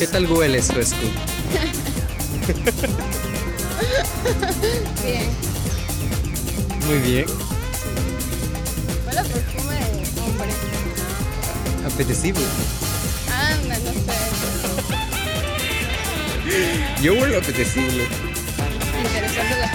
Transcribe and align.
¿Qué 0.00 0.06
tal 0.06 0.24
huele 0.32 0.62
su 0.62 0.80
escu? 0.80 0.96
Bien. 5.04 5.28
Muy 6.86 6.98
bien. 7.00 7.26
Huele 9.06 9.22
perfume 9.28 9.74
de 9.74 10.20
hombre. 10.22 10.48
Apetecible. 11.86 12.42
Anda, 13.30 13.76
no 13.78 13.92
sé. 13.92 14.00
Yo 17.02 17.12
huelo 17.12 17.36
apetecible. 17.36 18.04
Interesante 19.04 19.56
la. 19.60 19.66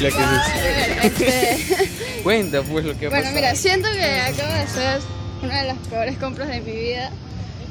La 0.00 0.10
que 0.10 0.16
ver, 0.18 0.98
este, 1.04 1.30
Cuenta 2.24 2.62
pues 2.62 2.84
lo 2.84 2.98
que 2.98 3.06
ha 3.06 3.10
Bueno, 3.10 3.22
pasado. 3.26 3.36
mira, 3.36 3.54
siento 3.54 3.88
que 3.92 4.20
acabo 4.22 4.52
de 4.52 4.58
hacer 4.58 5.00
una 5.40 5.62
de 5.62 5.68
las 5.68 5.78
peores 5.86 6.18
compras 6.18 6.48
de 6.48 6.60
mi 6.62 6.72
vida 6.72 7.12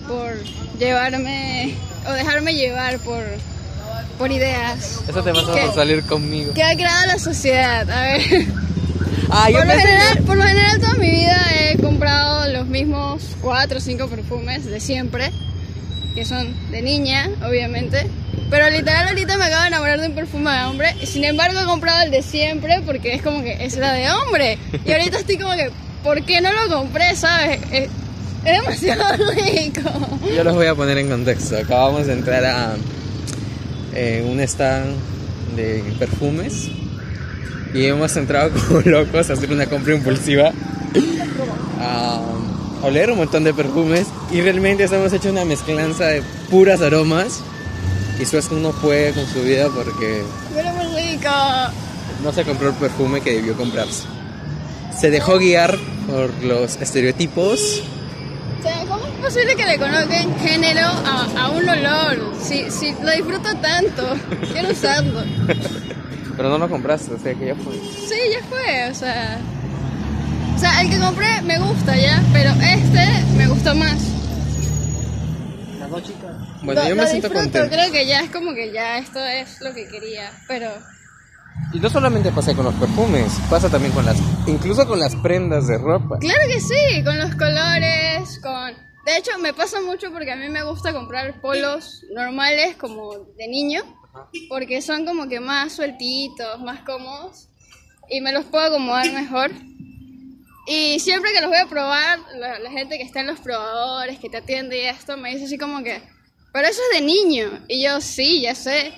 por 0.07 0.33
llevarme 0.79 1.75
o 2.07 2.13
dejarme 2.13 2.53
llevar 2.53 2.99
por, 2.99 3.23
por 4.17 4.31
ideas 4.31 5.01
Eso 5.07 5.21
te 5.23 5.33
pasa 5.33 5.51
por 5.51 5.73
salir 5.75 6.03
conmigo. 6.03 6.53
que 6.53 6.63
ha 6.63 6.75
creado 6.75 7.05
la 7.07 7.19
sociedad. 7.19 7.89
A 7.89 8.01
ver, 8.01 8.21
Ah, 9.29 9.49
por 9.51 9.65
lo, 9.65 9.73
que- 9.73 9.79
general, 9.79 10.17
por 10.23 10.37
lo 10.37 10.43
general 10.43 10.79
toda 10.79 10.93
mi 10.93 11.11
vida 11.11 11.37
he 11.53 11.77
comprado 11.81 12.47
los 12.49 12.65
mismos 12.67 13.23
cuatro 13.41 13.79
o 13.79 13.81
cinco 13.81 14.07
perfumes 14.07 14.63
de 14.65 14.79
siempre, 14.79 15.31
que 16.15 16.23
son 16.23 16.55
de 16.71 16.81
niña, 16.81 17.29
obviamente. 17.45 18.07
Pero 18.49 18.69
literal 18.69 19.09
ahorita 19.09 19.35
me 19.35 19.43
acabo 19.45 19.61
de 19.63 19.67
enamorar 19.67 19.99
de 19.99 20.07
un 20.07 20.15
perfume 20.15 20.51
de 20.51 20.63
hombre. 20.63 20.95
Sin 21.05 21.25
embargo 21.25 21.59
he 21.59 21.65
comprado 21.65 22.03
el 22.03 22.11
de 22.11 22.21
siempre 22.21 22.81
porque 22.85 23.15
es 23.15 23.21
como 23.21 23.43
que 23.43 23.65
es 23.65 23.75
la 23.75 23.91
de 23.91 24.09
hombre. 24.11 24.57
Y 24.85 24.91
ahorita 24.93 25.19
estoy 25.19 25.37
como 25.37 25.53
que, 25.55 25.71
¿por 26.05 26.23
qué 26.23 26.39
no 26.39 26.53
lo 26.53 26.73
compré? 26.73 27.13
¿Sabes? 27.17 27.59
Es, 28.45 28.61
demasiado 28.61 29.31
rico. 29.33 29.81
Yo 30.35 30.43
los 30.43 30.55
voy 30.55 30.67
a 30.67 30.75
poner 30.75 30.97
en 30.97 31.09
contexto. 31.09 31.57
Acabamos 31.57 32.07
de 32.07 32.13
entrar 32.13 32.45
a 32.45 32.75
eh, 33.93 34.25
un 34.29 34.39
stand 34.39 34.95
de 35.55 35.83
perfumes 35.99 36.69
y 37.73 37.85
hemos 37.85 38.15
entrado 38.15 38.51
como 38.67 38.81
locos 38.81 39.29
a 39.29 39.33
hacer 39.33 39.51
una 39.51 39.65
compra 39.65 39.95
impulsiva, 39.95 40.51
a 41.79 42.21
oler 42.83 43.11
un 43.11 43.17
montón 43.17 43.43
de 43.43 43.53
perfumes 43.53 44.07
y 44.31 44.41
realmente 44.41 44.85
hemos 44.85 45.11
hecho 45.13 45.29
una 45.29 45.45
mezclanza 45.45 46.05
de 46.05 46.21
puras 46.49 46.81
aromas 46.81 47.41
y 48.19 48.25
Suezco 48.25 48.55
no 48.55 48.71
puede 48.71 49.13
con 49.13 49.25
su 49.27 49.41
vida 49.41 49.69
porque 49.73 50.23
Pero 50.53 50.71
muy 50.73 51.01
rico. 51.01 51.29
no 52.23 52.31
se 52.31 52.43
compró 52.43 52.69
el 52.69 52.75
perfume 52.75 53.21
que 53.21 53.33
debió 53.33 53.55
comprarse. 53.55 54.03
Se 54.97 55.11
dejó 55.11 55.37
guiar 55.37 55.77
por 56.07 56.31
los 56.43 56.77
estereotipos 56.77 57.83
posible 59.27 59.55
que 59.55 59.65
le 59.65 59.77
coloquen 59.77 60.39
género 60.39 60.87
a, 60.87 61.27
a 61.37 61.49
un 61.49 61.67
olor? 61.67 62.33
Si, 62.41 62.69
si 62.71 62.93
lo 63.03 63.11
disfruto 63.11 63.53
tanto, 63.57 64.15
quiero 64.51 64.69
usarlo. 64.71 65.21
pero 66.37 66.49
no 66.49 66.57
lo 66.57 66.69
compraste, 66.69 67.13
o 67.13 67.19
sea 67.19 67.33
que 67.33 67.47
ya 67.47 67.55
fue. 67.55 67.73
Sí, 67.73 68.15
ya 68.31 68.45
fue, 68.47 68.89
o 68.89 68.93
sea. 68.95 69.37
O 70.55 70.59
sea, 70.59 70.81
el 70.81 70.89
que 70.89 70.97
compré 70.99 71.41
me 71.43 71.59
gusta 71.59 71.95
ya, 71.97 72.21
pero 72.33 72.49
este 72.51 73.05
me 73.37 73.47
gustó 73.47 73.75
más. 73.75 73.97
Bueno, 76.63 76.81
Lo- 76.83 76.89
yo 76.89 76.95
me 76.95 77.01
lo 77.03 77.07
siento 77.07 77.27
disfruto, 77.29 77.33
contento. 77.59 77.69
creo 77.75 77.91
que 77.91 78.07
ya 78.07 78.21
es 78.21 78.29
como 78.31 78.53
que 78.53 78.71
ya 78.73 78.97
esto 78.97 79.19
es 79.23 79.61
lo 79.61 79.73
que 79.73 79.87
quería, 79.87 80.31
pero. 80.47 80.69
Y 81.73 81.79
no 81.79 81.89
solamente 81.89 82.31
pasa 82.31 82.53
con 82.53 82.65
los 82.65 82.73
perfumes, 82.75 83.31
pasa 83.49 83.69
también 83.69 83.91
con 83.93 84.05
las, 84.05 84.17
incluso 84.47 84.85
con 84.87 84.99
las 84.99 85.15
prendas 85.17 85.67
de 85.67 85.77
ropa. 85.77 86.17
Claro 86.19 86.41
que 86.47 86.59
sí, 86.59 87.03
con 87.03 87.17
los 87.17 87.33
colores, 87.35 88.39
con... 88.41 88.86
De 89.07 89.15
hecho, 89.15 89.39
me 89.39 89.53
pasa 89.53 89.79
mucho 89.79 90.11
porque 90.11 90.33
a 90.33 90.35
mí 90.35 90.49
me 90.49 90.63
gusta 90.63 90.91
comprar 90.91 91.39
polos 91.39 92.03
normales 92.11 92.75
como 92.75 93.15
de 93.37 93.47
niño, 93.47 93.81
porque 94.49 94.81
son 94.81 95.05
como 95.05 95.29
que 95.29 95.39
más 95.39 95.71
sueltitos, 95.71 96.59
más 96.59 96.81
cómodos, 96.81 97.47
y 98.09 98.19
me 98.19 98.33
los 98.33 98.43
puedo 98.43 98.65
acomodar 98.65 99.09
mejor. 99.13 99.51
Y 100.67 100.99
siempre 100.99 101.31
que 101.31 101.39
los 101.39 101.49
voy 101.49 101.57
a 101.57 101.67
probar, 101.67 102.19
la, 102.35 102.59
la 102.59 102.69
gente 102.69 102.97
que 102.97 103.03
está 103.05 103.21
en 103.21 103.27
los 103.27 103.39
probadores, 103.39 104.19
que 104.19 104.29
te 104.29 104.37
atiende 104.37 104.83
y 104.83 104.87
esto, 104.87 105.15
me 105.15 105.31
dice 105.31 105.45
así 105.45 105.57
como 105.57 105.81
que, 105.83 106.01
pero 106.51 106.67
eso 106.67 106.81
es 106.91 106.99
de 106.99 107.05
niño. 107.05 107.63
Y 107.69 107.85
yo, 107.85 108.01
sí, 108.01 108.41
ya 108.41 108.55
sé. 108.55 108.93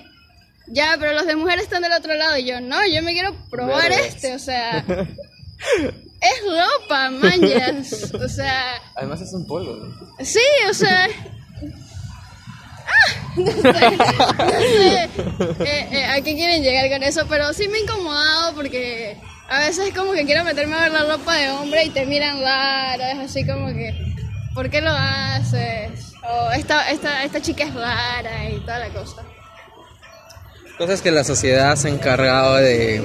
Ya, 0.66 0.96
pero 0.98 1.12
los 1.12 1.26
de 1.26 1.36
mujeres 1.36 1.66
están 1.66 1.82
del 1.82 1.92
otro 1.92 2.16
lado. 2.16 2.36
Y 2.36 2.46
yo, 2.46 2.60
no, 2.60 2.84
yo 2.84 3.00
me 3.04 3.12
quiero 3.12 3.36
probar 3.48 3.90
Vergas. 3.90 4.06
este, 4.16 4.34
o 4.34 4.40
sea... 4.40 4.84
Es 6.20 6.42
ropa, 6.44 7.10
manjas. 7.10 8.12
O 8.14 8.28
sea, 8.28 8.80
Además 8.94 9.20
es 9.22 9.32
un 9.32 9.46
polo. 9.46 9.76
¿no? 9.76 10.24
sí, 10.24 10.40
o 10.68 10.74
sea. 10.74 11.08
¡Ah! 12.86 13.30
No 13.36 13.52
sé, 13.52 13.62
no 13.62 13.62
sé 13.62 15.04
eh, 15.60 15.88
eh, 15.92 16.04
a 16.04 16.16
qué 16.16 16.34
quieren 16.34 16.62
llegar 16.62 16.90
con 16.90 17.02
eso, 17.02 17.24
pero 17.28 17.52
sí 17.52 17.68
me 17.68 17.78
he 17.78 17.82
incomodado 17.82 18.54
porque 18.54 19.16
a 19.48 19.60
veces 19.60 19.88
es 19.88 19.94
como 19.94 20.12
que 20.12 20.24
quiero 20.26 20.44
meterme 20.44 20.74
a 20.74 20.82
ver 20.82 20.92
la 20.92 21.04
ropa 21.04 21.34
de 21.36 21.50
hombre 21.50 21.84
y 21.84 21.90
te 21.90 22.06
miran 22.06 22.40
raro, 22.40 23.02
es 23.04 23.18
así 23.30 23.46
como 23.46 23.68
que, 23.68 23.94
¿por 24.54 24.68
qué 24.68 24.80
lo 24.80 24.90
haces? 24.90 26.12
O 26.28 26.50
esta, 26.50 26.90
esta, 26.90 27.24
esta 27.24 27.40
chica 27.40 27.64
es 27.64 27.74
rara 27.74 28.50
y 28.50 28.60
toda 28.60 28.80
la 28.80 28.88
cosa. 28.90 29.22
Cosas 30.76 31.00
que 31.02 31.10
la 31.10 31.24
sociedad 31.24 31.76
se 31.76 31.88
ha 31.88 31.90
encargado 31.90 32.56
de 32.56 33.02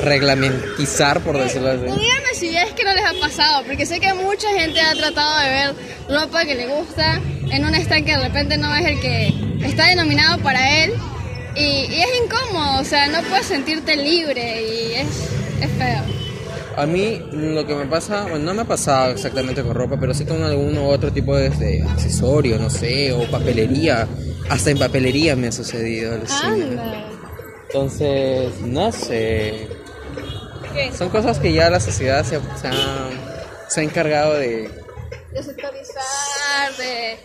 reglamentizar, 0.00 1.20
por 1.20 1.38
decirlo 1.38 1.70
así. 1.70 1.80
díganme 1.80 2.34
si 2.34 2.56
es 2.56 2.72
que 2.72 2.84
no 2.84 2.94
les 2.94 3.04
ha 3.04 3.14
pasado, 3.20 3.64
porque 3.66 3.84
sé 3.86 4.00
que 4.00 4.12
mucha 4.14 4.48
gente 4.52 4.80
ha 4.80 4.94
tratado 4.94 5.38
de 5.40 5.48
ver 5.48 5.74
ropa 6.08 6.44
que 6.44 6.54
le 6.54 6.66
gusta 6.68 7.20
en 7.50 7.64
un 7.64 7.74
stand 7.74 8.04
que 8.04 8.12
de 8.12 8.18
repente 8.18 8.56
no 8.58 8.74
es 8.74 8.86
el 8.86 9.00
que 9.00 9.34
está 9.64 9.86
denominado 9.86 10.38
para 10.42 10.84
él. 10.84 10.92
Y, 11.56 11.60
y 11.60 12.00
es 12.00 12.08
incómodo, 12.24 12.80
o 12.80 12.84
sea, 12.84 13.08
no 13.08 13.20
puedes 13.22 13.46
sentirte 13.46 13.96
libre 13.96 14.62
y 14.62 14.92
es, 14.94 15.08
es 15.60 15.70
feo. 15.76 16.02
A 16.76 16.86
mí 16.86 17.20
lo 17.32 17.66
que 17.66 17.74
me 17.74 17.86
pasa, 17.86 18.22
bueno, 18.22 18.38
no 18.44 18.54
me 18.54 18.62
ha 18.62 18.64
pasado 18.64 19.10
exactamente 19.10 19.64
con 19.64 19.74
ropa, 19.74 19.96
pero 19.98 20.14
sí 20.14 20.24
con 20.24 20.40
algún 20.44 20.78
otro 20.78 21.12
tipo 21.12 21.34
de, 21.34 21.50
de 21.50 21.82
accesorio, 21.82 22.56
no 22.58 22.70
sé, 22.70 23.12
o 23.12 23.28
papelería. 23.28 24.06
Hasta 24.48 24.70
en 24.70 24.78
papelería 24.78 25.34
me 25.34 25.48
ha 25.48 25.52
sucedido. 25.52 26.14
Anda. 26.44 27.08
Entonces, 27.66 28.60
no 28.60 28.92
sé. 28.92 29.66
¿Qué? 30.72 30.92
Son 30.92 31.08
cosas 31.10 31.38
que 31.38 31.52
ya 31.52 31.70
la 31.70 31.80
sociedad 31.80 32.24
se, 32.24 32.40
se 32.60 32.68
ha, 32.68 33.10
se 33.68 33.80
ha 33.80 33.82
encargado 33.82 34.34
de... 34.34 34.68
De 35.32 35.42
sectorizar, 35.42 36.72
de... 36.78 37.18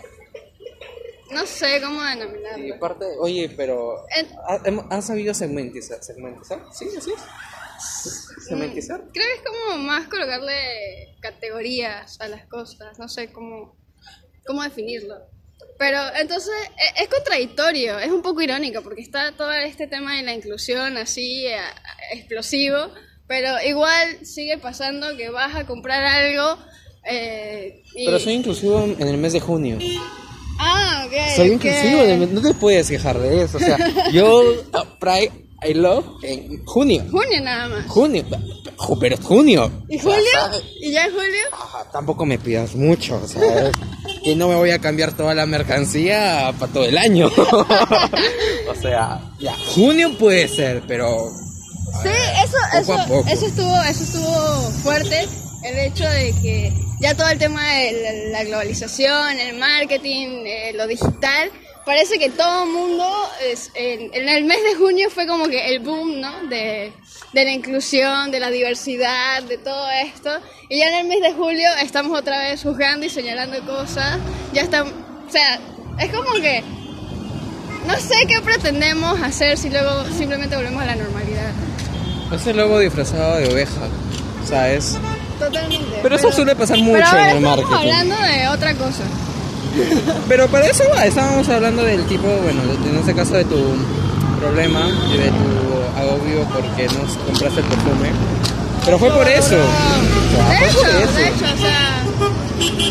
No 1.31 1.45
sé 1.47 1.81
cómo 1.81 2.01
Y 2.03 2.07
denominarlo. 2.19 2.75
aparte, 2.75 3.05
oye, 3.19 3.49
pero 3.55 4.05
En- 4.15 4.27
¿ha- 4.47 4.61
hemos- 4.65 4.85
¿han 4.91 5.01
sabido 5.01 5.33
segmentizar? 5.33 6.03
¿Segmentizar? 6.03 6.59
Sí, 6.71 6.87
así 6.95 7.11
es. 7.11 8.45
¿Segmentizar? 8.47 9.01
Creo 9.13 9.25
que 9.27 9.33
es 9.33 9.41
como 9.41 9.77
más 9.79 10.07
colocarle 10.07 11.17
categorías 11.21 12.19
a 12.21 12.27
las 12.27 12.45
cosas, 12.47 12.99
no 12.99 13.07
sé 13.09 13.31
cómo, 13.31 13.75
cómo 14.45 14.61
definirlo. 14.63 15.15
Pero 15.79 15.97
entonces 16.19 16.53
e- 16.77 17.03
es 17.03 17.09
contradictorio, 17.09 17.97
es 17.99 18.11
un 18.11 18.21
poco 18.21 18.41
irónico 18.41 18.81
porque 18.83 19.01
está 19.01 19.31
todo 19.35 19.51
este 19.51 19.87
tema 19.87 20.15
de 20.17 20.23
la 20.23 20.33
inclusión 20.33 20.97
así 20.97 21.47
explosivo, 22.11 22.93
pero 23.27 23.49
igual 23.65 24.25
sigue 24.25 24.57
pasando 24.57 25.15
que 25.17 25.29
vas 25.29 25.55
a 25.55 25.65
comprar 25.65 26.03
algo 26.03 26.57
eh, 27.05 27.81
y... 27.95 28.05
Pero 28.05 28.19
soy 28.19 28.33
inclusivo 28.33 28.83
en 28.83 29.07
el 29.07 29.17
mes 29.17 29.33
de 29.33 29.39
junio. 29.39 29.77
Ah, 30.59 31.05
ok. 31.07 31.35
Soy 31.35 31.47
inclusivo, 31.51 32.03
en 32.03 32.09
el 32.11 32.19
mes- 32.19 32.29
no 32.31 32.41
te 32.41 32.53
puedes 32.53 32.89
quejar 32.89 33.19
de 33.19 33.43
eso. 33.43 33.57
O 33.57 33.59
sea, 33.59 33.77
yo 34.13 34.41
uh, 34.41 34.99
Pride 34.99 35.31
I 35.67 35.73
Love 35.73 36.05
en 36.23 36.63
junio. 36.65 37.03
Junio 37.11 37.41
nada 37.41 37.67
más. 37.69 37.85
Junio, 37.87 38.23
ju- 38.77 38.97
pero 38.99 39.15
es 39.15 39.21
junio. 39.21 39.71
¿Y 39.89 39.97
O 39.97 40.01
sea, 40.01 40.11
julio? 40.13 40.61
¿Y 40.81 40.91
ya 40.91 41.05
en 41.05 41.11
julio? 41.11 41.43
Tampoco 41.91 42.25
me 42.25 42.37
pidas 42.37 42.75
mucho, 42.75 43.25
¿sabes? 43.27 43.71
que 44.23 44.35
no 44.37 44.47
me 44.47 44.55
voy 44.55 44.69
a 44.71 44.79
cambiar 44.79 45.11
toda 45.17 45.33
la 45.35 45.45
mercancía 45.45 46.53
para 46.59 46.71
todo 46.71 46.85
el 46.85 46.97
año. 46.97 47.29
o 48.69 48.75
sea, 48.81 49.19
ya, 49.39 49.53
junio 49.75 50.17
puede 50.17 50.47
ser, 50.47 50.83
pero 50.87 51.29
Sí, 52.03 52.09
eso, 52.43 52.57
Poco 52.71 52.75
a 52.75 52.79
eso, 52.79 53.07
poco. 53.07 53.29
eso 53.29 53.45
estuvo, 53.45 53.81
eso 53.83 54.03
estuvo 54.03 54.71
fuerte, 54.83 55.27
el 55.63 55.79
hecho 55.79 56.07
de 56.09 56.33
que 56.41 56.73
ya 56.99 57.15
todo 57.15 57.29
el 57.29 57.37
tema 57.37 57.63
de 57.73 57.91
la, 58.31 58.39
la 58.39 58.43
globalización, 58.45 59.39
el 59.39 59.57
marketing, 59.57 60.45
eh, 60.45 60.73
lo 60.73 60.87
digital, 60.87 61.51
parece 61.85 62.17
que 62.17 62.29
todo 62.29 62.63
el 62.63 62.69
mundo, 62.69 63.05
es, 63.43 63.71
en, 63.75 64.13
en 64.13 64.29
el 64.29 64.45
mes 64.45 64.63
de 64.63 64.75
junio 64.75 65.09
fue 65.09 65.27
como 65.27 65.47
que 65.47 65.67
el 65.67 65.79
boom, 65.79 66.21
¿no? 66.21 66.47
De, 66.47 66.93
de 67.33 67.43
la 67.43 67.51
inclusión, 67.51 68.31
de 68.31 68.39
la 68.39 68.49
diversidad, 68.49 69.43
de 69.43 69.57
todo 69.57 69.89
esto, 69.91 70.29
y 70.69 70.79
ya 70.79 70.87
en 70.87 70.93
el 70.95 71.07
mes 71.07 71.21
de 71.21 71.33
julio 71.33 71.67
estamos 71.81 72.17
otra 72.17 72.39
vez 72.39 72.61
juzgando 72.63 73.05
y 73.05 73.09
señalando 73.09 73.65
cosas, 73.65 74.19
ya 74.53 74.61
están, 74.61 74.87
o 74.87 75.31
sea, 75.31 75.59
es 75.99 76.09
como 76.11 76.31
que 76.33 76.63
no 77.87 77.95
sé 77.99 78.15
qué 78.27 78.39
pretendemos 78.41 79.21
hacer 79.21 79.57
si 79.57 79.69
luego 79.69 80.05
simplemente 80.17 80.55
volvemos 80.55 80.81
a 80.83 80.85
la 80.85 80.95
normalidad. 80.95 81.51
Ese 82.31 82.53
logo 82.53 82.79
disfrazado 82.79 83.37
de 83.37 83.47
oveja, 83.51 83.81
¿sabes? 84.47 84.97
Totalmente. 85.39 85.99
Pero 86.01 86.15
eso 86.15 86.31
suele 86.31 86.55
pasar 86.55 86.77
mucho 86.77 86.93
pero 86.99 87.07
ahora 87.07 87.31
en 87.31 87.37
el 87.37 87.43
estamos 87.43 87.57
marketing. 87.69 87.91
hablando 87.91 88.15
de 88.21 88.47
otra 88.47 88.73
cosa. 88.75 89.03
Pero 90.27 90.47
para 90.49 90.67
eso 90.67 90.83
va, 90.95 91.05
estábamos 91.05 91.49
hablando 91.49 91.83
del 91.83 92.05
tipo, 92.05 92.27
bueno, 92.27 92.61
en 92.89 92.97
este 92.99 93.13
caso 93.15 93.33
de 93.33 93.45
tu 93.45 93.75
problema 94.39 94.87
y 95.13 95.17
de 95.17 95.29
tu 95.29 95.99
agobio 95.99 96.43
porque 96.53 96.85
no 96.87 97.05
compraste 97.25 97.59
el 97.61 97.65
perfume. 97.65 98.09
Pero 98.85 98.99
fue 98.99 99.09
por 99.11 99.27
eso. 99.27 99.55
De 99.55 100.57
fue 100.57 100.67
hecho, 100.67 100.79
por 100.79 100.89
eso. 100.89 101.13
de 101.15 101.27
hecho, 101.27 101.45
o 101.53 101.57
sea, 101.57 102.03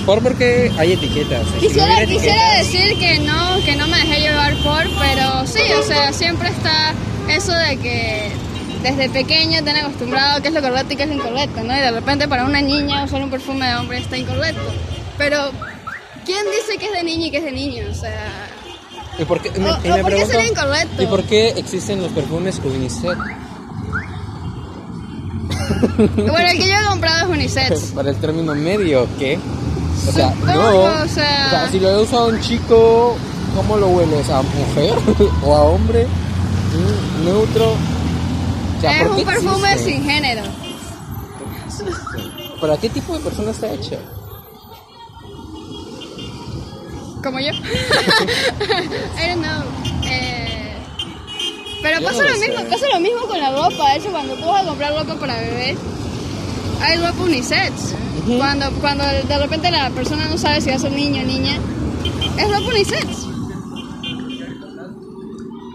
Por 0.07 0.23
porque 0.23 0.73
hay 0.79 0.93
etiquetas. 0.93 1.43
Y 1.61 1.61
si 1.61 1.67
no 1.67 1.69
quisiera, 1.69 1.95
hubiera 1.95 2.07
quisiera 2.07 2.35
etiquetas- 2.61 2.73
decir 2.73 2.99
que 2.99 3.19
no, 3.21 3.65
que 3.65 3.77
no 3.77 3.87
me 3.87 3.99
dejé 3.99 4.21
llevar 4.21 4.55
por, 4.65 4.83
pero 4.99 5.47
sí, 5.47 5.61
o 5.79 5.83
sea, 5.85 6.13
siempre 6.13 6.49
está 6.49 6.95
eso 7.29 7.53
de 7.53 7.77
que 7.77 8.33
desde 8.83 9.09
pequeño 9.11 9.63
te 9.63 9.71
han 9.71 9.77
acostumbrado 9.77 10.39
a 10.39 10.41
qué 10.41 10.49
es 10.49 10.55
lo 10.55 10.61
correcto 10.63 10.93
y 10.93 10.97
qué 10.97 11.03
es 11.05 11.09
lo 11.09 11.15
incorrecto, 11.15 11.63
¿no? 11.63 11.77
Y 11.77 11.81
de 11.81 11.91
repente 11.91 12.29
para 12.29 12.45
una 12.45 12.61
niña 12.61 13.05
usar 13.05 13.23
un 13.23 13.31
perfume 13.31 13.67
de 13.67 13.75
hombre 13.77 13.99
está 13.99 14.17
incorrecto. 14.17 14.61
Pero, 15.19 15.37
¿quién 16.25 16.45
dice 16.47 16.79
que 16.79 16.87
es 16.87 16.93
de 16.93 17.03
niña 17.05 17.27
y 17.27 17.31
que 17.31 17.39
es 17.39 17.45
de 17.45 17.53
niño? 17.53 17.85
O 17.91 17.95
sea, 17.95 18.49
¿Y 19.19 19.25
por 19.25 19.41
qué, 19.41 19.51
O- 19.51 19.87
y 19.87 19.91
o 19.91 19.97
me 19.97 20.03
por 20.03 20.11
qué 20.11 20.17
pregunto, 20.17 20.27
sería 20.33 20.49
incorrecto? 20.49 21.03
¿Y 21.03 21.07
por 21.07 21.23
qué 21.25 21.49
existen 21.51 22.03
los 22.03 22.11
perfumes 22.13 22.61
unisex? 22.65 23.17
bueno, 26.17 26.49
el 26.51 26.59
que 26.59 26.69
yo 26.69 26.75
he 26.75 26.89
comprado 26.89 27.27
es 27.27 27.31
unisex. 27.39 27.81
Para 27.95 28.11
el 28.11 28.17
término 28.17 28.55
medio, 28.55 29.07
¿qué? 29.19 29.39
O 30.09 30.13
sea, 30.13 30.31
Supongo, 30.33 30.53
no. 30.55 31.03
o 31.05 31.09
sea- 31.09 31.69
si 31.71 31.79
lo 31.79 32.01
usa 32.03 32.25
un 32.25 32.41
chico, 32.41 33.15
¿cómo 33.55 33.77
lo 33.77 33.89
hueles? 33.89 34.29
¿A 34.31 34.43
mujer? 34.43 34.95
¿O 35.45 35.55
a 35.55 35.63
hombre? 35.63 36.07
Mm, 36.07 37.25
¿Neutro? 37.27 37.75
Sea, 38.83 39.01
es 39.01 39.07
¿por 39.07 39.15
qué 39.17 39.21
un 39.23 39.27
perfume 39.27 39.73
existe? 39.73 39.93
sin 39.93 40.05
género. 40.05 40.43
¿Para 42.61 42.77
qué 42.77 42.89
tipo 42.91 43.15
de 43.15 43.21
persona 43.21 43.51
está 43.51 43.73
hecho? 43.73 43.97
Como 47.23 47.39
yo. 47.39 47.51
I 47.53 49.29
don't 49.29 49.43
know. 49.43 49.63
Eh, 50.05 50.75
pero 51.83 52.01
Yo 52.01 52.07
pasa 52.07 52.19
no 52.23 52.29
lo 52.29 52.35
lo 52.35 52.39
mismo, 52.41 52.59
sé. 52.59 52.65
pasa 52.65 52.87
lo 52.93 53.01
mismo 53.01 53.21
con 53.29 53.39
la 53.41 53.51
ropa. 53.53 53.93
De 53.93 53.99
hecho, 53.99 54.11
cuando 54.11 54.35
tú 54.35 54.47
vas 54.47 54.63
a 54.65 54.67
comprar 54.69 54.93
ropa 54.95 55.15
para 55.17 55.35
bebé, 55.37 55.77
hay 56.81 56.97
ropa 56.99 57.23
unisex. 57.23 57.95
Cuando, 58.39 58.71
cuando 58.81 59.05
de 59.05 59.39
repente 59.39 59.71
la 59.71 59.91
persona 59.91 60.27
no 60.27 60.37
sabe 60.39 60.61
si 60.61 60.71
va 60.71 60.77
a 60.77 60.79
ser 60.79 60.93
niño 60.93 61.23
o 61.23 61.25
niña, 61.25 61.59
es 62.39 62.49
ropa 62.51 62.69
unisex. 62.71 63.07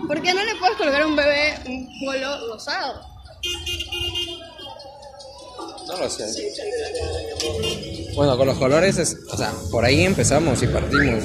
¿Por 0.08 0.22
qué 0.22 0.34
no 0.34 0.44
le 0.44 0.56
puedes 0.56 0.78
colgar 0.78 1.02
a 1.02 1.08
un 1.08 1.16
bebé 1.16 1.54
un 1.68 1.90
polo 2.06 2.48
rosado? 2.54 3.02
No 5.88 5.98
lo 5.98 6.10
sé. 6.10 6.26
Bueno, 8.16 8.38
con 8.38 8.48
los 8.48 8.58
colores, 8.58 8.98
es, 8.98 9.18
o 9.32 9.38
sea, 9.38 9.52
por 9.72 9.86
ahí 9.86 10.04
empezamos 10.04 10.62
y 10.64 10.68
partimos. 10.68 11.24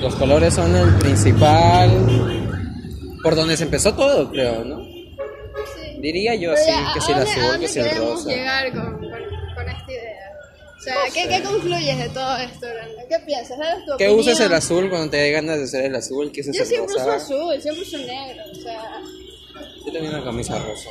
Los 0.00 0.14
colores 0.16 0.54
son 0.54 0.74
el 0.74 0.94
principal, 0.96 1.90
por 3.22 3.34
donde 3.34 3.56
se 3.56 3.64
empezó 3.64 3.94
todo, 3.94 4.30
creo, 4.30 4.64
¿no? 4.64 4.82
Diría 6.00 6.34
yo 6.34 6.52
así, 6.52 6.64
Pero 6.66 6.82
ya, 6.82 6.92
que 6.92 6.98
¿a 6.98 7.02
si 7.02 7.12
el 7.12 7.18
azul, 7.18 7.60
que 7.60 7.68
si 7.68 7.78
el 7.78 7.96
rosa. 7.96 8.28
llegar 8.28 8.72
con? 8.72 9.11
O 10.82 10.84
sea, 10.84 10.96
¿qué, 11.14 11.28
¿qué 11.28 11.42
concluyes 11.44 11.96
de 11.96 12.08
todo 12.08 12.36
esto, 12.38 12.66
Brando? 12.66 12.96
¿Qué 13.08 13.18
piensas? 13.24 13.56
¿Sabes 13.56 13.84
tu 13.86 13.96
Que 13.98 14.10
uses 14.10 14.40
el 14.40 14.52
azul 14.52 14.90
cuando 14.90 15.10
te 15.10 15.16
dé 15.18 15.30
ganas 15.30 15.58
de 15.58 15.64
hacer 15.64 15.84
el 15.84 15.94
azul, 15.94 16.32
que 16.32 16.40
uses 16.40 16.56
Yo 16.56 16.64
siempre 16.64 16.92
uso 16.96 17.04
rosa. 17.04 17.24
azul, 17.24 17.62
siempre 17.62 17.82
uso 17.82 17.98
negro. 17.98 18.42
O 18.50 18.54
sea, 18.60 19.00
Yo 19.86 19.92
tenía 19.92 20.10
una 20.10 20.24
camisa 20.24 20.58
rosa. 20.58 20.90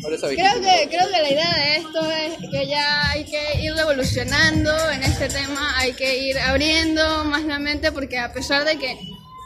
Creo 0.00 0.20
que, 0.60 0.88
creo 0.88 1.08
que 1.08 1.22
la 1.22 1.30
idea 1.30 1.54
de 1.54 1.76
esto 1.76 2.10
es 2.10 2.50
que 2.50 2.66
ya 2.66 3.10
hay 3.10 3.24
que 3.24 3.62
ir 3.62 3.72
revolucionando 3.74 4.72
en 4.90 5.04
este 5.04 5.28
tema, 5.28 5.78
hay 5.78 5.92
que 5.92 6.18
ir 6.18 6.36
abriendo 6.38 7.24
más 7.26 7.44
la 7.44 7.60
mente 7.60 7.92
porque 7.92 8.18
a 8.18 8.32
pesar 8.32 8.64
de 8.64 8.76
que 8.76 8.98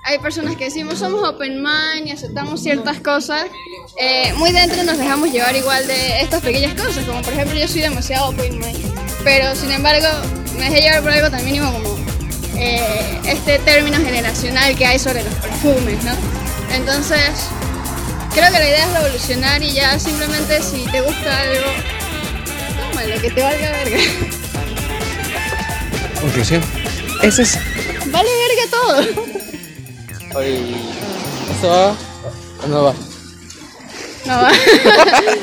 hay 0.04 0.19
personas 0.20 0.56
que 0.56 0.64
decimos 0.64 0.98
somos 1.00 1.22
open 1.28 1.62
mind 1.62 2.06
y 2.06 2.10
aceptamos 2.12 2.62
ciertas 2.62 2.98
cosas, 3.00 3.44
eh, 4.00 4.32
muy 4.34 4.52
dentro 4.52 4.82
nos 4.84 4.96
dejamos 4.96 5.30
llevar 5.30 5.54
igual 5.54 5.86
de 5.86 6.22
estas 6.22 6.42
pequeñas 6.42 6.75
cosas, 6.80 7.04
como 7.04 7.20
por 7.20 7.34
ejemplo 7.34 7.56
yo 7.58 7.69
soy 7.69 7.82
demasiado 7.82 8.30
open 8.30 8.58
mind, 8.58 9.18
pero 9.28 9.54
sin 9.54 9.70
embargo 9.70 10.06
me 10.58 10.70
dejé 10.70 10.80
llevar 10.80 11.02
por 11.02 11.12
algo 11.12 11.30
tan 11.30 11.44
mínimo 11.44 11.70
como 11.70 11.98
eh, 12.56 13.20
este 13.26 13.58
término 13.58 13.98
generacional 13.98 14.75
que 14.75 14.86
hay 14.86 14.98
sobre 14.98 15.22
los 15.22 15.34
perfumes, 15.34 16.02
¿no? 16.02 16.12
Entonces, 16.75 17.20
creo 18.32 18.46
que 18.46 18.58
la 18.58 18.66
idea 18.66 18.86
es 18.86 18.92
revolucionar 18.94 19.62
y 19.62 19.72
ya 19.72 19.98
simplemente 19.98 20.62
si 20.62 20.86
te 20.86 21.02
gusta 21.02 21.40
algo, 21.40 21.70
tómalo, 22.78 23.20
que 23.20 23.30
te 23.30 23.42
valga 23.42 23.70
verga. 23.70 23.98
Conclusión. 26.22 26.62
Ese 27.22 27.42
es. 27.42 27.58
Vale 28.06 28.30
verga 28.48 28.62
todo. 28.70 30.38
Oye, 30.38 30.75
¿Eso 31.58 31.69
va 31.69 31.96
o 32.64 32.66
no 32.66 32.82
va? 32.84 32.94
No 34.25 34.36
va. 34.42 34.52